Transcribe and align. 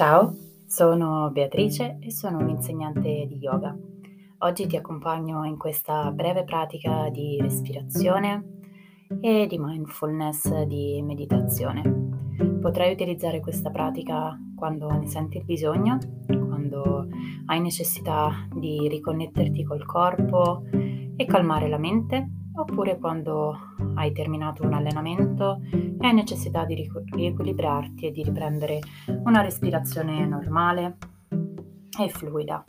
Ciao, 0.00 0.34
sono 0.66 1.28
Beatrice 1.30 1.98
e 2.00 2.10
sono 2.10 2.38
un'insegnante 2.38 3.26
di 3.28 3.36
yoga. 3.36 3.76
Oggi 4.38 4.66
ti 4.66 4.74
accompagno 4.74 5.44
in 5.44 5.58
questa 5.58 6.10
breve 6.10 6.44
pratica 6.44 7.10
di 7.10 7.38
respirazione 7.38 8.60
e 9.20 9.46
di 9.46 9.58
mindfulness 9.58 10.62
di 10.62 11.02
meditazione. 11.02 11.82
Potrai 12.62 12.94
utilizzare 12.94 13.40
questa 13.40 13.68
pratica 13.68 14.40
quando 14.56 14.88
ne 14.88 15.06
senti 15.06 15.36
il 15.36 15.44
bisogno, 15.44 15.98
quando 16.26 17.06
hai 17.44 17.60
necessità 17.60 18.48
di 18.54 18.88
riconnetterti 18.88 19.64
col 19.64 19.84
corpo 19.84 20.62
e 20.70 21.26
calmare 21.26 21.68
la 21.68 21.76
mente, 21.76 22.26
oppure 22.60 22.98
quando 22.98 23.56
hai 23.94 24.12
terminato 24.12 24.64
un 24.64 24.72
allenamento 24.72 25.60
e 25.72 26.06
hai 26.06 26.14
necessità 26.14 26.64
di 26.64 26.90
riequilibrarti 27.12 28.06
e 28.06 28.10
di 28.10 28.22
riprendere 28.22 28.80
una 29.24 29.40
respirazione 29.40 30.26
normale 30.26 30.96
e 31.98 32.08
fluida. 32.08 32.64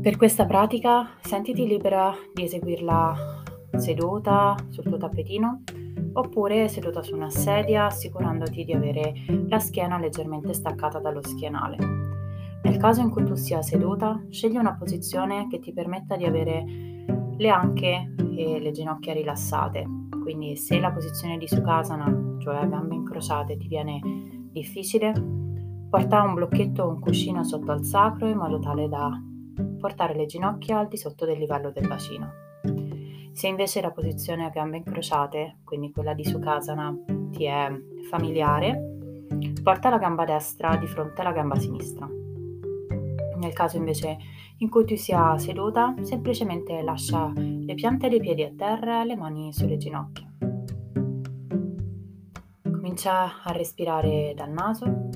Per 0.00 0.16
questa 0.16 0.46
pratica 0.46 1.10
sentiti 1.20 1.66
libera 1.66 2.14
di 2.32 2.44
eseguirla 2.44 3.42
seduta 3.76 4.54
sul 4.68 4.84
tuo 4.84 4.96
tappetino 4.96 5.62
oppure 6.14 6.68
seduta 6.68 7.02
su 7.02 7.14
una 7.14 7.30
sedia 7.30 7.86
assicurandoti 7.86 8.64
di 8.64 8.72
avere 8.72 9.12
la 9.48 9.58
schiena 9.58 9.98
leggermente 9.98 10.54
staccata 10.54 10.98
dallo 10.98 11.22
schienale. 11.22 11.76
Nel 12.62 12.76
caso 12.76 13.00
in 13.00 13.10
cui 13.10 13.24
tu 13.24 13.34
sia 13.34 13.62
seduta, 13.62 14.20
scegli 14.30 14.56
una 14.56 14.74
posizione 14.74 15.46
che 15.48 15.60
ti 15.60 15.72
permetta 15.72 16.16
di 16.16 16.24
avere 16.24 16.96
le 17.38 17.48
anche 17.48 18.14
e 18.36 18.60
le 18.60 18.70
ginocchia 18.72 19.14
rilassate. 19.14 19.86
Quindi 20.22 20.56
se 20.56 20.78
la 20.78 20.90
posizione 20.90 21.38
di 21.38 21.48
Sukhasana, 21.48 22.36
cioè 22.40 22.68
gambe 22.68 22.94
incrociate, 22.94 23.56
ti 23.56 23.68
viene 23.68 24.00
difficile, 24.52 25.12
porta 25.88 26.22
un 26.22 26.34
blocchetto 26.34 26.82
o 26.82 26.88
un 26.90 27.00
cuscino 27.00 27.42
sotto 27.44 27.72
al 27.72 27.84
sacro 27.84 28.28
in 28.28 28.36
modo 28.36 28.58
tale 28.58 28.88
da 28.88 29.10
portare 29.78 30.14
le 30.14 30.26
ginocchia 30.26 30.78
al 30.78 30.88
di 30.88 30.96
sotto 30.96 31.24
del 31.24 31.38
livello 31.38 31.70
del 31.70 31.86
bacino. 31.86 32.46
Se 33.32 33.46
invece 33.46 33.80
la 33.80 33.92
posizione 33.92 34.44
a 34.44 34.50
gambe 34.50 34.78
incrociate, 34.78 35.58
quindi 35.64 35.92
quella 35.92 36.12
di 36.12 36.24
Sukhasana, 36.24 36.94
ti 37.30 37.44
è 37.44 37.68
familiare, 38.10 38.96
porta 39.62 39.90
la 39.90 39.98
gamba 39.98 40.24
destra 40.24 40.76
di 40.76 40.88
fronte 40.88 41.20
alla 41.20 41.32
gamba 41.32 41.54
sinistra. 41.54 42.08
Nel 43.36 43.52
caso 43.52 43.76
invece 43.76 44.16
in 44.58 44.70
cui 44.70 44.84
tu 44.84 44.96
sia 44.96 45.36
seduta, 45.38 45.94
semplicemente 46.02 46.82
lascia 46.82 47.32
le 47.34 47.74
piante 47.74 48.08
dei 48.08 48.20
piedi 48.20 48.42
a 48.42 48.52
terra 48.56 49.02
e 49.02 49.06
le 49.06 49.16
mani 49.16 49.52
sulle 49.52 49.76
ginocchia. 49.76 50.26
Comincia 52.62 53.42
a 53.42 53.52
respirare 53.52 54.32
dal 54.34 54.50
naso. 54.50 55.06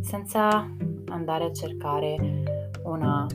Senza 0.00 0.68
andare 1.08 1.44
a 1.44 1.52
cercare 1.52 2.70
una, 2.84 3.26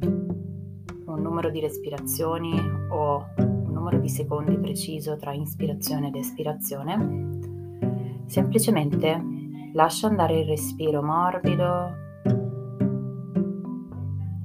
un 0.00 1.20
numero 1.20 1.50
di 1.50 1.60
respirazioni 1.60 2.54
o 2.90 3.26
un 3.36 3.72
numero 3.72 3.98
di 3.98 4.08
secondi 4.08 4.58
preciso 4.58 5.16
tra 5.16 5.32
ispirazione 5.32 6.08
ed 6.08 6.16
espirazione, 6.16 8.24
semplicemente 8.26 9.35
lascia 9.76 10.08
andare 10.08 10.40
il 10.40 10.46
respiro 10.46 11.02
morbido 11.02 12.04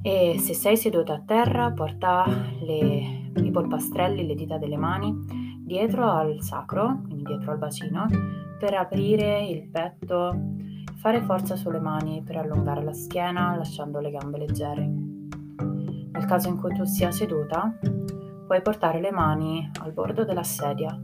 e 0.02 0.36
se 0.38 0.52
sei 0.52 0.76
seduta 0.76 1.14
a 1.14 1.22
terra 1.24 1.72
porta 1.72 2.24
le, 2.60 3.30
i 3.34 3.50
polpastrelli, 3.50 4.26
le 4.26 4.34
dita 4.34 4.58
delle 4.58 4.76
mani 4.76 5.58
dietro 5.58 6.08
al 6.10 6.42
sacro, 6.42 7.00
quindi 7.04 7.22
dietro 7.24 7.52
al 7.52 7.58
bacino, 7.58 8.06
per 8.58 8.74
aprire 8.74 9.46
il 9.46 9.68
petto 9.68 10.60
Fare 11.02 11.20
forza 11.22 11.56
sulle 11.56 11.80
mani 11.80 12.22
per 12.24 12.36
allungare 12.36 12.80
la 12.84 12.92
schiena 12.92 13.56
lasciando 13.56 13.98
le 13.98 14.12
gambe 14.12 14.38
leggere. 14.38 14.84
Nel 14.86 16.24
caso 16.26 16.48
in 16.48 16.60
cui 16.60 16.72
tu 16.72 16.84
sia 16.84 17.10
seduta, 17.10 17.76
puoi 18.46 18.62
portare 18.62 19.00
le 19.00 19.10
mani 19.10 19.68
al 19.80 19.90
bordo 19.90 20.24
della 20.24 20.44
sedia. 20.44 20.96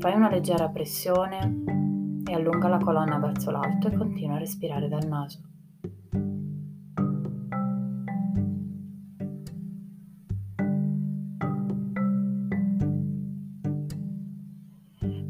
Fai 0.00 0.12
una 0.12 0.28
leggera 0.28 0.68
pressione 0.70 1.75
e 2.28 2.34
allunga 2.34 2.68
la 2.68 2.78
colonna 2.78 3.18
verso 3.18 3.50
l'alto 3.50 3.88
e 3.88 3.96
continua 3.96 4.36
a 4.36 4.38
respirare 4.38 4.88
dal 4.88 5.06
naso. 5.06 5.40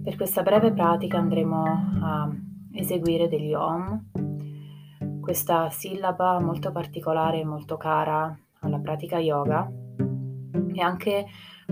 Per 0.03 0.17
questa 0.17 0.43
breve 0.43 0.73
pratica 0.73 1.19
andremo 1.19 1.65
a 2.01 2.31
eseguire 2.73 3.29
degli 3.29 3.53
om, 3.53 4.05
questa 5.21 5.69
sillaba 5.71 6.41
molto 6.41 6.71
particolare 6.71 7.41
e 7.41 7.45
molto 7.45 7.77
cara 7.77 8.39
alla 8.61 8.79
pratica 8.79 9.19
yoga 9.19 9.69
è 10.73 10.81
anche 10.81 11.27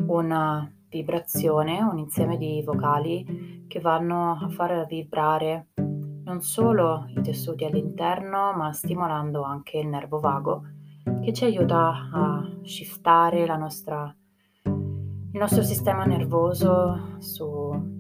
una 0.07 0.69
vibrazione, 0.89 1.81
un 1.81 1.99
insieme 1.99 2.37
di 2.37 2.63
vocali 2.65 3.44
che 3.67 3.81
vanno 3.81 4.39
a 4.41 4.49
far 4.49 4.87
vibrare 4.87 5.69
non 6.25 6.41
solo 6.41 7.05
i 7.09 7.21
tessuti 7.21 7.65
all'interno, 7.65 8.53
ma 8.55 8.73
stimolando 8.73 9.43
anche 9.43 9.79
il 9.79 9.89
nervo 9.89 10.21
vago 10.21 10.63
che 11.21 11.33
ci 11.33 11.45
aiuta 11.45 12.11
a 12.13 12.51
shiftare 12.63 13.47
nostra, 13.57 14.15
il 14.65 15.39
nostro 15.39 15.63
sistema 15.63 16.05
nervoso 16.05 17.17
su 17.19 17.97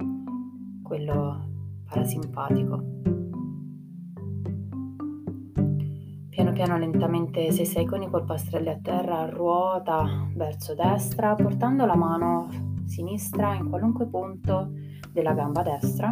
quello 0.82 1.48
parasimpatico. 1.88 2.92
Piano 6.30 6.52
piano, 6.52 6.78
lentamente, 6.78 7.52
se 7.52 7.64
sei 7.64 7.84
con 7.84 8.02
i 8.02 8.08
polpastrelli 8.08 8.68
a 8.68 8.78
terra, 8.82 9.28
ruota 9.28 10.28
verso 10.34 10.74
destra, 10.74 11.34
portando 11.34 11.86
la 11.86 11.94
mano 11.94 12.48
sinistra 12.86 13.54
in 13.54 13.68
qualunque 13.68 14.06
punto 14.06 14.72
della 15.14 15.32
gamba 15.32 15.62
destra 15.62 16.10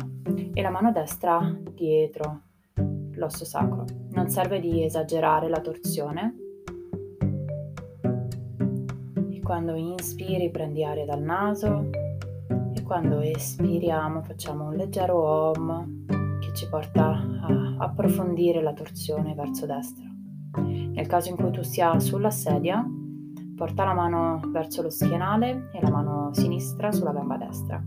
e 0.55 0.63
la 0.63 0.71
mano 0.71 0.93
destra 0.93 1.55
dietro 1.75 2.41
l'osso 3.15 3.45
sacro. 3.45 3.85
Non 4.13 4.31
serve 4.31 4.61
di 4.61 4.83
esagerare 4.83 5.51
la 5.51 5.61
torsione. 5.61 6.37
E 9.31 9.41
quando 9.43 9.75
inspiri 9.75 10.51
prendi 10.51 10.85
aria 10.85 11.05
dal 11.05 11.21
naso 11.21 11.91
quando 12.93 13.21
espiriamo 13.21 14.21
facciamo 14.21 14.67
un 14.67 14.75
leggero 14.75 15.17
om 15.17 16.05
che 16.41 16.53
ci 16.53 16.69
porta 16.69 17.07
a 17.07 17.77
approfondire 17.79 18.61
la 18.61 18.75
torsione 18.75 19.33
verso 19.33 19.65
destra. 19.65 20.05
Nel 20.59 21.07
caso 21.07 21.31
in 21.31 21.37
cui 21.37 21.51
tu 21.51 21.63
sia 21.63 21.99
sulla 22.01 22.31
sedia, 22.31 22.87
porta 23.57 23.85
la 23.85 23.95
mano 23.95 24.43
verso 24.49 24.83
lo 24.83 24.91
schienale 24.91 25.71
e 25.73 25.81
la 25.81 25.89
mano 25.89 26.35
sinistra 26.35 26.93
sulla 26.93 27.13
gamba 27.13 27.39
destra. 27.39 27.83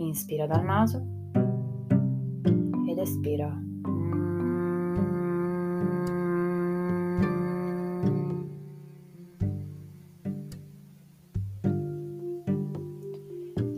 Inspira 0.00 0.48
dal 0.48 0.64
naso 0.64 0.98
ed 2.88 2.98
espira 2.98 3.50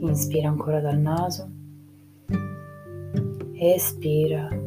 Inspira 0.00 0.50
ancora 0.50 0.80
dal 0.80 0.98
naso. 0.98 1.50
Espira. 3.54 4.61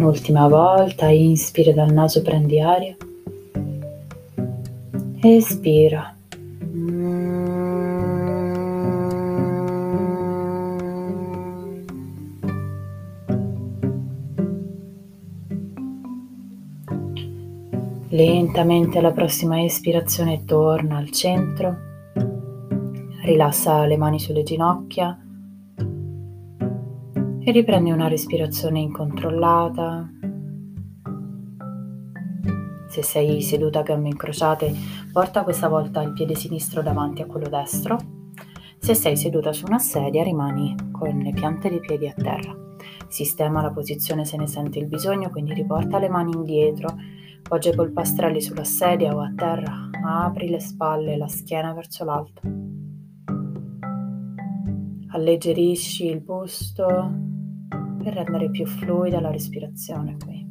Un'ultima 0.00 0.48
volta, 0.48 1.10
inspira 1.10 1.72
dal 1.72 1.92
naso, 1.92 2.22
prendi 2.22 2.58
aria. 2.58 2.96
Espira. 5.20 6.16
Lentamente 18.08 18.96
alla 18.96 19.12
prossima 19.12 19.62
espirazione 19.62 20.46
torna 20.46 20.96
al 20.96 21.10
centro, 21.10 21.76
rilassa 23.24 23.84
le 23.84 23.98
mani 23.98 24.18
sulle 24.18 24.44
ginocchia 24.44 25.29
e 27.50 27.52
riprendi 27.52 27.90
una 27.90 28.06
respirazione 28.06 28.78
incontrollata. 28.78 30.08
Se 32.86 33.02
sei 33.02 33.42
seduta 33.42 33.80
a 33.80 33.82
gambe 33.82 34.08
incrociate, 34.08 34.72
porta 35.12 35.42
questa 35.42 35.66
volta 35.66 36.00
il 36.02 36.12
piede 36.12 36.36
sinistro 36.36 36.80
davanti 36.80 37.22
a 37.22 37.26
quello 37.26 37.48
destro. 37.48 37.98
Se 38.78 38.94
sei 38.94 39.16
seduta 39.16 39.52
su 39.52 39.66
una 39.66 39.80
sedia, 39.80 40.22
rimani 40.22 40.76
con 40.92 41.18
le 41.18 41.32
piante 41.32 41.68
dei 41.68 41.80
piedi 41.80 42.06
a 42.06 42.14
terra. 42.14 42.56
Sistema 43.08 43.60
la 43.60 43.72
posizione 43.72 44.24
se 44.24 44.36
ne 44.36 44.46
sente 44.46 44.78
il 44.78 44.86
bisogno, 44.86 45.30
quindi 45.30 45.52
riporta 45.52 45.98
le 45.98 46.08
mani 46.08 46.32
indietro, 46.32 46.94
poggia 47.42 47.70
i 47.70 47.74
polpastrelli 47.74 48.40
sulla 48.40 48.64
sedia 48.64 49.12
o 49.12 49.20
a 49.20 49.32
terra, 49.34 49.90
apri 50.04 50.48
le 50.48 50.60
spalle 50.60 51.14
e 51.14 51.16
la 51.16 51.28
schiena 51.28 51.72
verso 51.72 52.04
l'alto. 52.04 52.42
Alleggerisci 55.12 56.06
il 56.06 56.20
busto 56.20 57.29
per 58.02 58.14
rendere 58.14 58.50
più 58.50 58.66
fluida 58.66 59.20
la 59.20 59.30
respirazione 59.30 60.16
qui. 60.16 60.48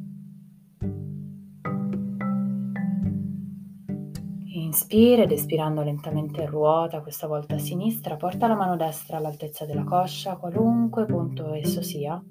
Inspira 4.52 5.24
ed 5.24 5.32
espirando 5.32 5.82
lentamente 5.82 6.46
ruota, 6.46 7.02
questa 7.02 7.26
volta 7.26 7.56
a 7.56 7.60
sinistra, 7.60 8.18
porta 8.18 8.48
la 8.48 8.56
mano 8.56 8.76
destra 8.76 9.18
all'altezza 9.18 9.66
della 9.66 9.84
coscia, 9.84 10.38
qualunque 10.38 11.06
punto 11.06 11.54
esso 11.54 11.82
sia, 11.82 12.24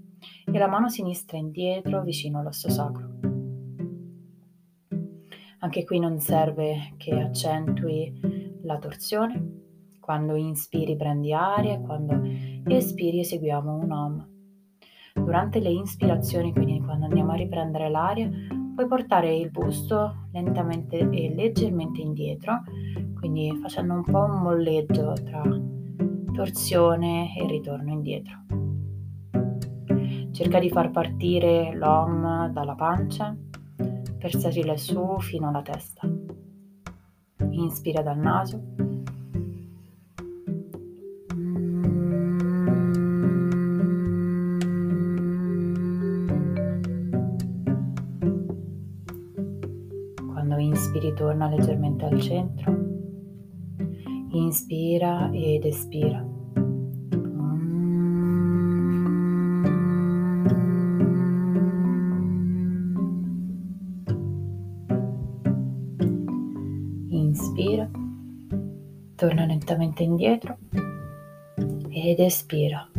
e 0.44 0.59
la 0.59 0.69
mano 0.69 0.88
sinistra 0.88 1.37
indietro 1.37 2.03
vicino 2.03 2.38
all'osso 2.38 2.70
sacro. 2.70 3.17
Anche 5.61 5.85
qui 5.85 5.99
non 5.99 6.20
serve 6.20 6.94
che 6.97 7.19
accentui 7.19 8.61
la 8.62 8.79
torsione. 8.79 9.56
Quando 9.99 10.37
inspiri 10.37 10.97
prendi 10.97 11.32
aria 11.32 11.75
e 11.75 11.81
quando 11.81 12.23
espiri 12.67 13.20
eseguiamo 13.20 13.75
un 13.75 13.91
om. 13.91 14.38
Durante 15.28 15.60
le 15.60 15.69
ispirazioni, 15.69 16.54
quindi 16.54 16.80
quando 16.80 17.04
andiamo 17.04 17.32
a 17.32 17.36
riprendere 17.36 17.90
l'aria, 17.90 18.30
Puoi 18.78 18.88
portare 18.88 19.34
il 19.34 19.50
busto 19.50 20.28
lentamente 20.30 20.98
e 20.98 21.34
leggermente 21.34 22.00
indietro, 22.00 22.62
quindi 23.19 23.52
facendo 23.60 23.92
un 23.94 24.04
po' 24.04 24.20
un 24.20 24.40
molleggio 24.40 25.14
tra 25.14 25.42
torsione 26.32 27.36
e 27.36 27.46
ritorno 27.48 27.90
indietro. 27.90 28.38
Cerca 30.30 30.60
di 30.60 30.70
far 30.70 30.92
partire 30.92 31.74
l'OM 31.74 32.52
dalla 32.52 32.76
pancia 32.76 33.36
per 34.16 34.32
salire 34.36 34.76
su 34.76 35.19
fino 35.19 35.48
alla 35.48 35.62
testa. 35.62 36.08
Inspira 37.50 38.00
dal 38.00 38.19
naso 38.19 38.77
al 52.08 52.22
centro, 52.22 52.75
inspira 54.32 55.31
ed 55.32 55.64
espira. 55.64 56.25
Inspira, 67.10 67.90
torna 69.16 69.44
lentamente 69.44 70.02
indietro 70.02 70.56
ed 71.90 72.20
espira. 72.20 72.90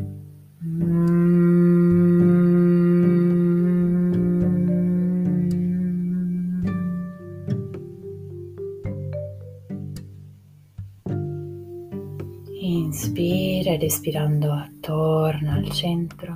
Inspira 12.89 13.74
ed 13.74 13.83
espirando 13.83 14.51
attorno 14.51 15.51
al 15.51 15.69
centro. 15.69 16.33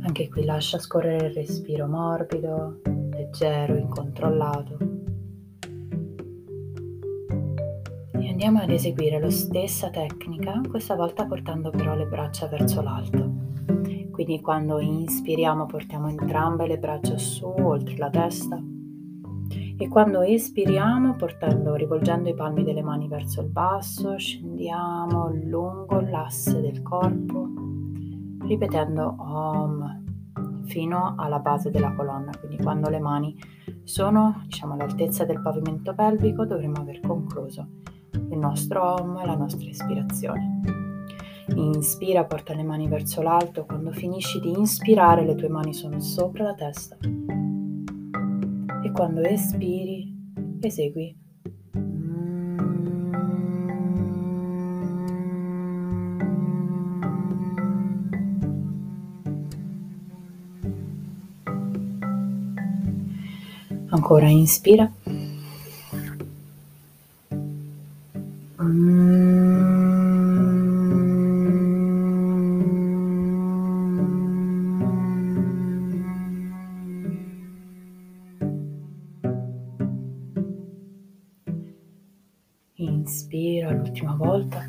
Anche 0.00 0.28
qui 0.28 0.44
lascia 0.44 0.78
scorrere 0.78 1.26
il 1.26 1.34
respiro 1.34 1.88
morbido, 1.88 2.82
leggero, 3.10 3.76
incontrollato. 3.76 4.78
E 8.12 8.28
andiamo 8.28 8.60
ad 8.60 8.70
eseguire 8.70 9.18
la 9.18 9.30
stessa 9.30 9.90
tecnica, 9.90 10.60
questa 10.68 10.94
volta 10.94 11.26
portando 11.26 11.70
però 11.70 11.96
le 11.96 12.06
braccia 12.06 12.46
verso 12.46 12.80
l'alto. 12.80 13.32
Quindi 14.12 14.40
quando 14.40 14.78
inspiriamo 14.78 15.66
portiamo 15.66 16.08
entrambe 16.08 16.68
le 16.68 16.78
braccia 16.78 17.18
su, 17.18 17.44
oltre 17.44 17.96
la 17.96 18.08
testa 18.08 18.62
e 19.76 19.88
quando 19.88 20.22
espiriamo, 20.22 21.16
portando, 21.16 21.74
rivolgendo 21.74 22.28
i 22.28 22.34
palmi 22.34 22.62
delle 22.62 22.82
mani 22.82 23.08
verso 23.08 23.40
il 23.40 23.48
basso, 23.48 24.16
scendiamo 24.16 25.30
lungo 25.32 26.00
l'asse 26.00 26.60
del 26.60 26.80
corpo, 26.82 27.48
ripetendo 28.46 29.16
Om 29.18 30.02
fino 30.66 31.14
alla 31.18 31.40
base 31.40 31.70
della 31.70 31.92
colonna. 31.92 32.30
Quindi 32.38 32.62
quando 32.62 32.88
le 32.88 33.00
mani 33.00 33.36
sono 33.82 34.42
diciamo, 34.44 34.74
all'altezza 34.74 35.24
del 35.24 35.42
pavimento 35.42 35.92
pelvico 35.92 36.44
dovremo 36.44 36.80
aver 36.80 37.00
concluso 37.00 37.66
il 38.12 38.38
nostro 38.38 38.94
Om 39.00 39.18
e 39.18 39.26
la 39.26 39.36
nostra 39.36 39.68
ispirazione. 39.68 40.60
Inspira, 41.56 42.24
porta 42.24 42.54
le 42.54 42.62
mani 42.62 42.88
verso 42.88 43.22
l'alto, 43.22 43.64
quando 43.66 43.90
finisci 43.90 44.38
di 44.38 44.50
inspirare 44.50 45.24
le 45.24 45.34
tue 45.34 45.48
mani 45.48 45.74
sono 45.74 45.98
sopra 45.98 46.44
la 46.44 46.54
testa 46.54 46.96
e 48.84 48.90
quando 48.90 49.26
espiri 49.26 50.14
esegui. 50.62 51.16
Ancora 63.90 64.28
inspira. 64.28 64.92
Inspira 83.04 83.70
l'ultima 83.70 84.14
volta. 84.14 84.66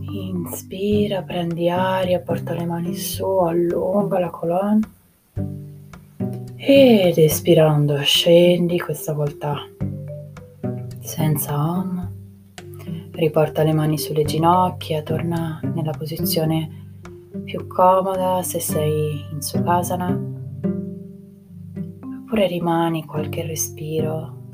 Inspira, 0.00 1.22
prendi 1.24 1.68
aria, 1.68 2.20
porta 2.20 2.54
le 2.54 2.64
mani 2.64 2.96
su, 2.96 3.22
allunga 3.22 4.18
la 4.18 4.30
colonna. 4.30 4.97
Ed 6.70 7.16
espirando 7.16 7.96
scendi 8.02 8.78
questa 8.78 9.14
volta 9.14 9.56
senza 11.00 11.56
om. 11.56 12.12
Riporta 13.10 13.62
le 13.62 13.72
mani 13.72 13.96
sulle 13.96 14.24
ginocchia, 14.24 15.02
torna 15.02 15.60
nella 15.62 15.92
posizione 15.92 16.90
più 17.42 17.66
comoda 17.66 18.42
se 18.42 18.60
sei 18.60 19.18
in 19.32 19.40
Sukhasana. 19.40 20.10
Oppure 22.20 22.46
rimani 22.46 23.06
qualche 23.06 23.46
respiro 23.46 24.48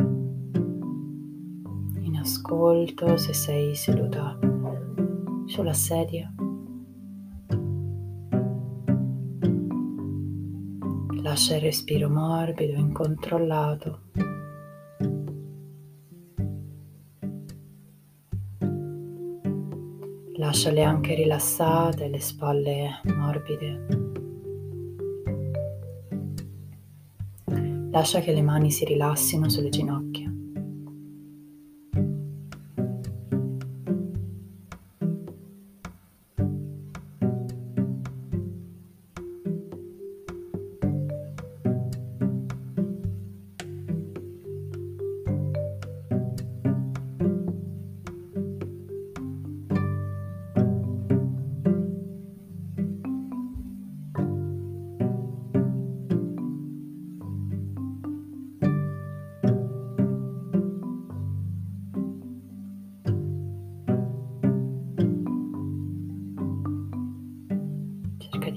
in 2.01 2.17
ascolto 2.17 3.17
se 3.17 3.33
sei 3.33 3.75
seduta 3.75 4.39
sulla 5.47 5.73
sedia. 5.73 6.33
Lascia 11.35 11.57
il 11.57 11.63
respiro 11.63 12.09
morbido, 12.09 12.75
incontrollato. 12.75 14.03
Lasciale 20.37 20.83
anche 20.85 21.15
rilassate 21.17 22.07
le 22.07 22.21
spalle 22.21 23.01
morbide. 23.07 23.87
Lascia 27.91 28.21
che 28.21 28.33
le 28.33 28.43
mani 28.43 28.71
si 28.71 28.85
rilassino 28.85 29.49
sulle 29.49 29.71
ginocchia. 29.71 30.34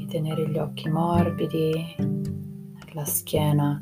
Tenere 0.08 0.50
gli 0.50 0.58
occhi 0.58 0.90
morbidi, 0.90 1.96
la 2.94 3.04
schiena 3.04 3.82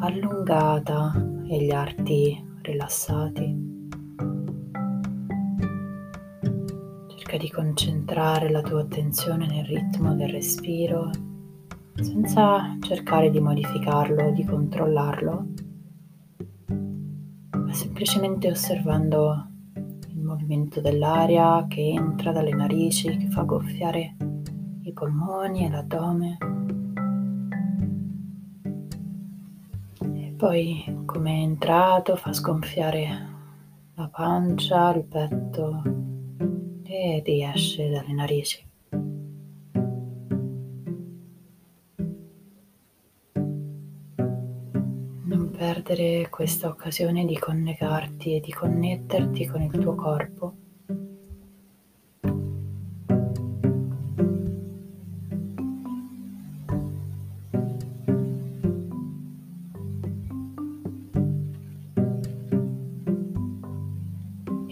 allungata 0.00 1.12
e 1.46 1.64
gli 1.64 1.70
arti 1.70 2.44
rilassati. 2.62 3.70
Cerca 7.06 7.36
di 7.36 7.48
concentrare 7.48 8.50
la 8.50 8.60
tua 8.60 8.80
attenzione 8.80 9.46
nel 9.46 9.64
ritmo 9.64 10.14
del 10.16 10.30
respiro 10.30 11.10
senza 11.94 12.76
cercare 12.80 13.30
di 13.30 13.38
modificarlo, 13.38 14.32
di 14.32 14.44
controllarlo, 14.44 15.46
ma 17.56 17.72
semplicemente 17.72 18.50
osservando 18.50 19.46
il 20.08 20.20
movimento 20.20 20.80
dell'aria 20.80 21.66
che 21.68 21.82
entra 21.82 22.32
dalle 22.32 22.52
narici, 22.52 23.16
che 23.16 23.28
fa 23.28 23.42
gonfiare 23.42 24.16
i 24.92 24.94
polmoni 24.94 25.64
e 25.64 25.70
l'addome. 25.70 26.38
E 29.98 30.34
poi 30.36 31.02
come 31.06 31.30
è 31.30 31.42
entrato 31.42 32.16
fa 32.16 32.32
sgonfiare 32.32 33.30
la 33.94 34.08
pancia, 34.08 34.94
il 34.94 35.04
petto 35.04 35.82
e 36.84 37.22
riesce 37.24 37.88
dalle 37.88 38.12
narici. 38.12 38.70
Non 45.24 45.50
perdere 45.56 46.28
questa 46.28 46.68
occasione 46.68 47.24
di 47.24 47.38
collegarti 47.38 48.36
e 48.36 48.40
di 48.40 48.52
connetterti 48.52 49.46
con 49.46 49.62
il 49.62 49.70
tuo 49.70 49.94
corpo 49.94 50.61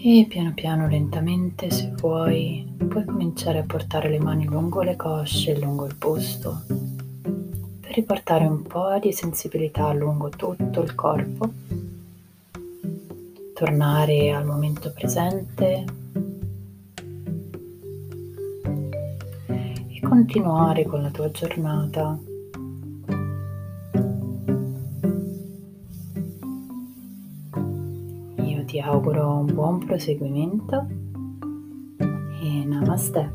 E 0.03 0.25
piano 0.27 0.51
piano, 0.55 0.87
lentamente, 0.87 1.69
se 1.69 1.93
vuoi, 1.95 2.67
puoi 2.89 3.05
cominciare 3.05 3.59
a 3.59 3.63
portare 3.63 4.09
le 4.09 4.17
mani 4.17 4.45
lungo 4.45 4.81
le 4.81 4.95
cosce, 4.95 5.59
lungo 5.59 5.85
il 5.85 5.93
busto, 5.93 6.63
per 7.79 7.93
riportare 7.93 8.45
un 8.45 8.63
po' 8.63 8.97
di 8.99 9.11
sensibilità 9.11 9.93
lungo 9.93 10.29
tutto 10.29 10.81
il 10.81 10.95
corpo, 10.95 11.51
tornare 13.53 14.31
al 14.31 14.43
momento 14.43 14.91
presente 14.91 15.85
e 19.45 19.99
continuare 20.01 20.83
con 20.87 21.03
la 21.03 21.11
tua 21.11 21.29
giornata 21.29 22.17
auguro 28.81 29.39
un 29.39 29.47
buon 29.47 29.79
proseguimento 29.79 30.87
e 32.41 32.65
namaste. 32.65 33.31